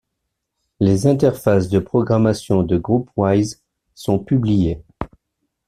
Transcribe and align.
Les 0.79 1.05
interfaces 1.05 1.69
de 1.69 1.77
programmation 1.77 2.63
de 2.63 2.75
GroupWise 2.75 3.61
sont 3.93 4.17
publiées. 4.17 4.81